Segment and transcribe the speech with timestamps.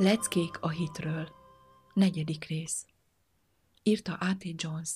[0.00, 1.28] Leckék a hitről.
[1.94, 2.86] Negyedik rész.
[3.82, 4.62] Írta A.T.
[4.62, 4.90] Jones.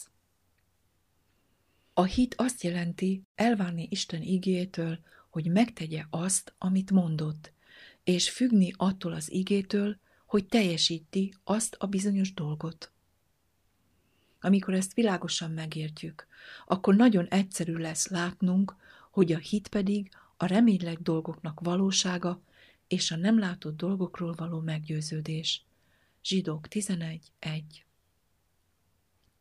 [1.95, 4.99] A hit azt jelenti elvárni Isten igétől,
[5.31, 7.53] hogy megtegye azt, amit mondott,
[8.05, 12.93] és függni attól az igétől, hogy teljesíti azt a bizonyos dolgot.
[14.41, 16.27] Amikor ezt világosan megértjük,
[16.67, 18.77] akkor nagyon egyszerű lesz látnunk,
[19.11, 22.43] hogy a hit pedig a reményleg dolgoknak valósága,
[22.89, 25.65] és a nem látott dolgokról való meggyőződés.
[26.23, 27.63] Zsidók 11.1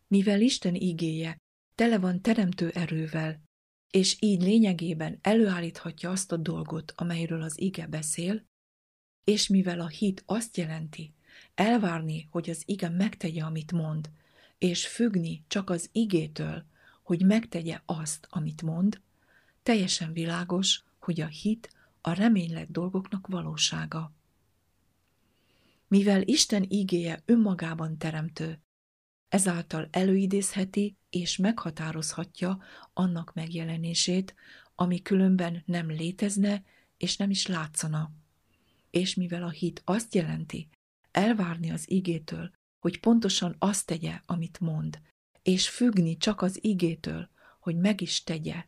[0.08, 1.38] Mivel Isten igéje
[1.76, 3.42] tele van teremtő erővel,
[3.90, 8.46] és így lényegében előállíthatja azt a dolgot, amelyről az ige beszél,
[9.24, 11.14] és mivel a hit azt jelenti,
[11.56, 14.09] elvárni, hogy az ige megtegye, amit mond,
[14.58, 16.66] és függni csak az igétől,
[17.03, 19.02] hogy megtegye azt, amit mond,
[19.64, 21.70] teljesen világos, hogy a hit
[22.06, 24.14] a reménylet dolgoknak valósága.
[25.88, 28.62] Mivel Isten ígéje önmagában teremtő,
[29.30, 32.62] ezáltal előidézheti és meghatározhatja
[32.94, 34.36] annak megjelenését,
[34.75, 36.64] ami különben nem létezne
[36.97, 38.12] és nem is látszana.
[38.90, 40.70] És mivel a hit azt jelenti,
[41.12, 45.02] elvárni az igétől, hogy pontosan azt tegye, amit mond,
[45.41, 48.66] és függni csak az igétől, hogy meg is tegye,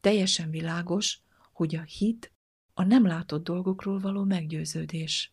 [0.00, 1.20] teljesen világos,
[1.52, 2.32] hogy a hit
[2.78, 5.32] a nem látott dolgokról való meggyőződés.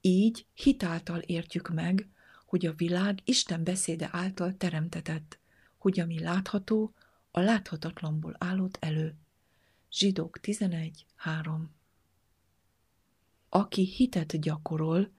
[0.00, 2.08] Így hitáltal értjük meg,
[2.46, 5.38] hogy a világ Isten beszéde által teremtetett,
[5.78, 6.94] hogy ami látható,
[7.30, 9.16] a láthatatlanból állott elő.
[9.92, 11.60] Zsidók 11.3
[13.48, 15.12] Aki hitet gyakorol,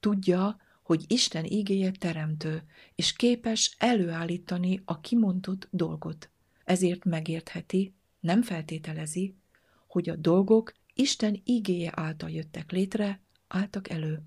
[0.00, 2.62] tudja, hogy Isten ígéje teremtő,
[2.94, 6.30] és képes előállítani a kimondott dolgot.
[6.64, 9.36] Ezért megértheti, nem feltételezi,
[9.88, 14.22] hogy a dolgok Isten igéje által jöttek létre, álltak elő.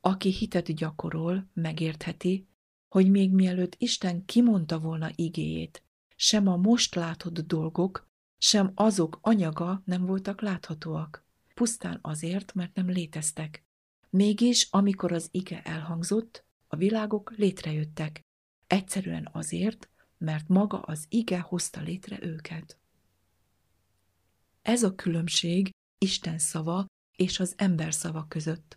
[0.00, 2.48] Aki hitet gyakorol, megértheti,
[2.88, 5.82] hogy még mielőtt Isten kimondta volna igéjét,
[6.16, 8.08] sem a most látott dolgok,
[8.38, 11.24] sem azok anyaga nem voltak láthatóak,
[11.54, 13.64] pusztán azért, mert nem léteztek.
[14.10, 18.24] Mégis, amikor az ige elhangzott, a világok létrejöttek,
[18.66, 19.88] egyszerűen azért,
[20.18, 22.79] mert maga az ige hozta létre őket.
[24.62, 28.76] Ez a különbség Isten szava és az ember szava között.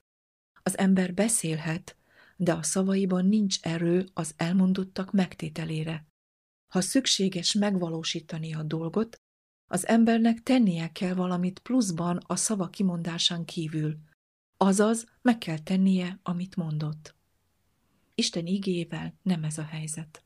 [0.64, 1.98] Az ember beszélhet,
[2.38, 6.08] de a szavaiban nincs erő az elmondottak megtételére.
[6.74, 9.16] Ha szükséges megvalósítani a dolgot,
[9.72, 13.98] az embernek tennie kell valamit pluszban a szava kimondásán kívül,
[14.58, 17.16] azaz meg kell tennie, amit mondott.
[18.16, 20.24] Isten igével nem ez a helyzet.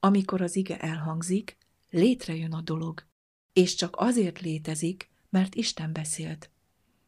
[0.00, 1.56] Amikor az ige elhangzik,
[1.90, 3.06] létrejön a dolog,
[3.52, 6.50] és csak azért létezik, mert Isten beszélt.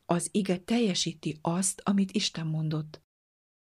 [0.07, 3.03] Az ige teljesíti azt, amit Isten mondott.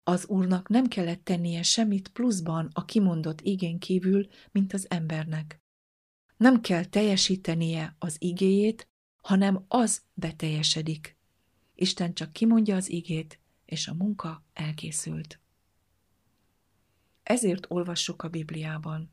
[0.02, 5.62] Az Úrnak nem kellett tennie semmit pluszban a kimondott igén kívül, mint az embernek.
[6.36, 8.88] Nem kell teljesítenie az igéjét,
[9.22, 11.16] hanem az beteljesedik.
[11.74, 15.40] Isten csak kimondja az igét, és a munka elkészült.
[17.22, 19.10] Ezért olvassuk a Bibliában.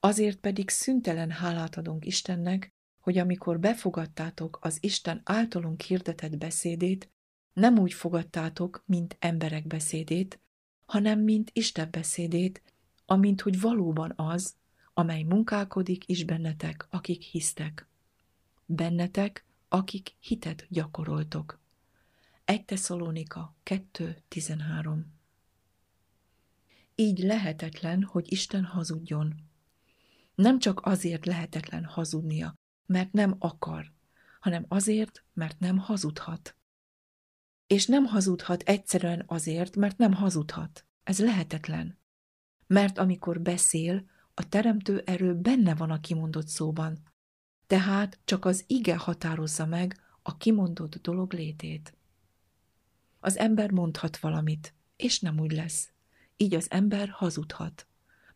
[0.00, 7.10] Azért pedig szüntelen hálát adunk Istennek, hogy amikor befogadtátok az Isten általunk hirdetett beszédét,
[7.52, 10.40] nem úgy fogadtátok, mint emberek beszédét,
[10.86, 12.62] hanem mint Isten beszédét,
[13.06, 14.54] amint hogy valóban az,
[14.94, 17.86] amely munkálkodik is bennetek, akik hisztek.
[18.66, 21.60] Bennetek, akik hitet gyakoroltok.
[22.44, 24.98] 1 Tesszalonika 2.13
[26.94, 29.47] Így lehetetlen, hogy Isten hazudjon.
[30.38, 32.54] Nem csak azért lehetetlen hazudnia,
[32.86, 33.92] mert nem akar,
[34.40, 36.56] hanem azért, mert nem hazudhat.
[37.66, 40.86] És nem hazudhat egyszerűen azért, mert nem hazudhat.
[41.02, 41.98] Ez lehetetlen.
[42.66, 44.04] Mert amikor beszél,
[44.34, 46.98] a teremtő erő benne van a kimondott szóban.
[47.66, 51.96] Tehát csak az ige határozza meg a kimondott dolog létét.
[53.20, 55.92] Az ember mondhat valamit, és nem úgy lesz.
[56.36, 57.86] Így az ember hazudhat.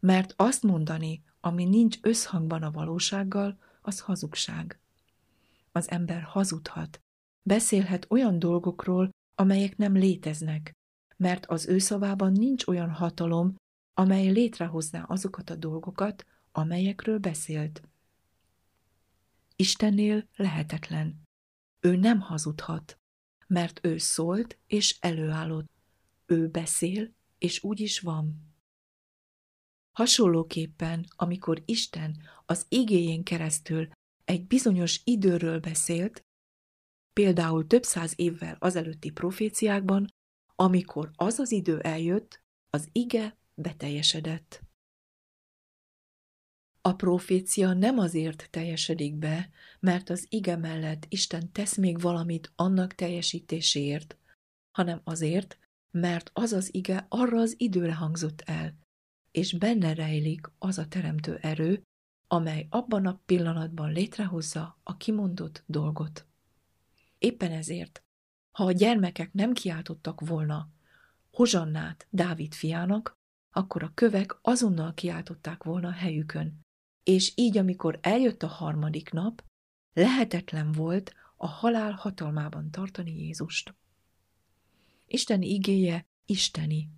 [0.00, 4.80] Mert azt mondani, ami nincs összhangban a valósággal, az hazugság.
[5.72, 7.00] Az ember hazudhat,
[7.42, 10.72] beszélhet olyan dolgokról, amelyek nem léteznek,
[11.16, 13.54] mert az ő szavában nincs olyan hatalom,
[13.94, 17.82] amely létrehozná azokat a dolgokat, amelyekről beszélt.
[19.56, 21.22] Istennél lehetetlen.
[21.80, 22.98] Ő nem hazudhat,
[23.46, 25.70] mert ő szólt és előállott.
[26.26, 28.51] Ő beszél, és úgy is van.
[29.92, 32.16] Hasonlóképpen, amikor Isten
[32.46, 33.88] az igéjén keresztül
[34.24, 36.24] egy bizonyos időről beszélt,
[37.12, 40.06] például több száz évvel azelőtti proféciákban,
[40.54, 44.62] amikor az az idő eljött, az ige beteljesedett.
[46.80, 49.50] A profécia nem azért teljesedik be,
[49.80, 54.16] mert az ige mellett Isten tesz még valamit annak teljesítéséért,
[54.70, 55.58] hanem azért,
[55.90, 58.81] mert az az ige arra az időre hangzott el,
[59.32, 61.82] és benne rejlik az a teremtő erő,
[62.26, 66.26] amely abban a pillanatban létrehozza a kimondott dolgot.
[67.18, 68.02] Éppen ezért,
[68.56, 70.68] ha a gyermekek nem kiáltottak volna
[71.30, 73.14] Hozsannát Dávid fiának,
[73.52, 76.60] akkor a kövek azonnal kiáltották volna a helyükön,
[77.02, 79.44] és így, amikor eljött a harmadik nap,
[79.92, 83.74] lehetetlen volt a halál hatalmában tartani Jézust.
[85.06, 86.88] Isten igéje isteni,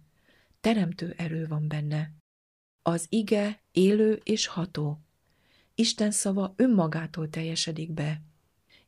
[0.60, 2.12] teremtő erő van benne.
[2.86, 5.00] Az ige élő és ható.
[5.75, 8.22] Isten szava önmagától teljesedik be.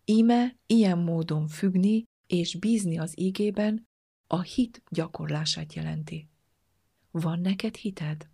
[0.05, 3.89] Íme ilyen módon függni és bízni az ígében
[4.27, 6.29] a hit gyakorlását jelenti.
[7.11, 8.29] Van neked hited?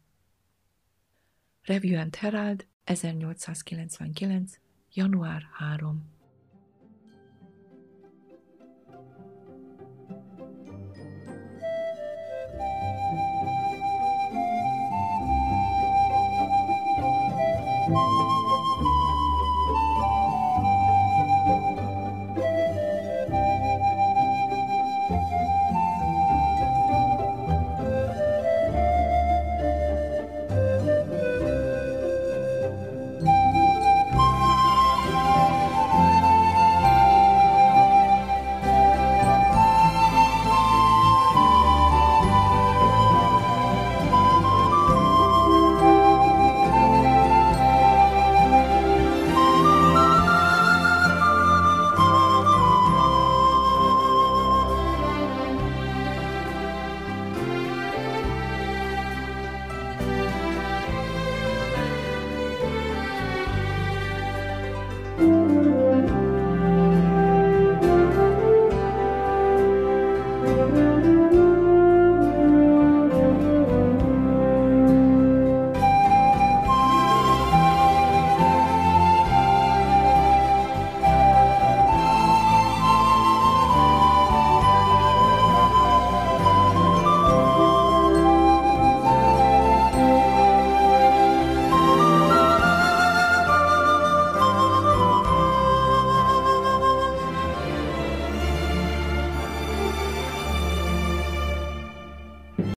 [1.63, 4.53] Review and Herald 1899.
[4.95, 6.22] január 3